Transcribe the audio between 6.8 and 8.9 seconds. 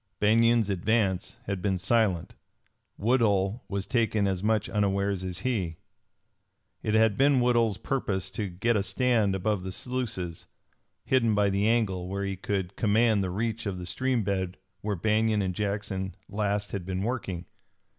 It had been Woodhull's purpose to get a